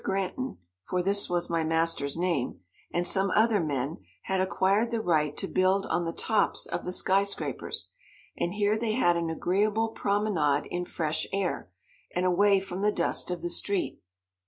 Granton 0.03 0.57
for 0.89 1.03
this 1.03 1.29
was 1.29 1.47
my 1.47 1.63
master's 1.63 2.17
name 2.17 2.61
and 2.91 3.07
some 3.07 3.29
other 3.35 3.59
men 3.59 4.03
had 4.23 4.41
acquired 4.41 4.89
the 4.89 4.99
right 4.99 5.37
to 5.37 5.45
build 5.47 5.85
on 5.91 6.05
the 6.05 6.11
tops 6.11 6.65
of 6.65 6.83
the 6.85 6.91
sky 6.91 7.23
scrapers, 7.23 7.91
and 8.35 8.55
here 8.55 8.79
they 8.79 8.93
had 8.93 9.15
an 9.15 9.29
agreeable 9.29 9.89
promenade 9.89 10.65
in 10.71 10.85
fresh 10.85 11.27
air, 11.31 11.69
and 12.15 12.25
away 12.25 12.59
from 12.59 12.81
the 12.81 12.91
dust 12.91 13.29
of 13.29 13.43
the 13.43 13.49
street. 13.51 13.99